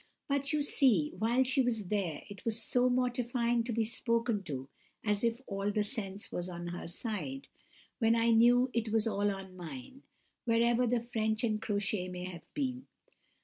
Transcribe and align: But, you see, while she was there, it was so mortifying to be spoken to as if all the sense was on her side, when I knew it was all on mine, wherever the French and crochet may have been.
But, 0.27 0.51
you 0.51 0.63
see, 0.63 1.13
while 1.19 1.43
she 1.43 1.61
was 1.61 1.89
there, 1.89 2.23
it 2.27 2.43
was 2.43 2.59
so 2.63 2.89
mortifying 2.89 3.63
to 3.65 3.71
be 3.71 3.83
spoken 3.83 4.41
to 4.45 4.67
as 5.05 5.23
if 5.23 5.41
all 5.45 5.69
the 5.69 5.83
sense 5.83 6.31
was 6.31 6.49
on 6.49 6.69
her 6.69 6.87
side, 6.87 7.47
when 7.99 8.15
I 8.15 8.31
knew 8.31 8.71
it 8.73 8.91
was 8.91 9.05
all 9.05 9.29
on 9.29 9.55
mine, 9.55 10.01
wherever 10.45 10.87
the 10.87 11.03
French 11.03 11.43
and 11.43 11.61
crochet 11.61 12.07
may 12.07 12.23
have 12.23 12.51
been. 12.55 12.87